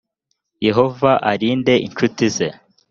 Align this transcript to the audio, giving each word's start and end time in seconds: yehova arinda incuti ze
yehova 0.65 1.11
arinda 1.31 1.73
incuti 1.85 2.25
ze 2.35 2.47